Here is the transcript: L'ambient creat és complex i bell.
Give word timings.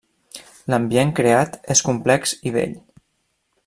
L'ambient 0.73 1.13
creat 1.19 1.59
és 1.77 1.85
complex 1.91 2.37
i 2.53 2.57
bell. 2.59 2.77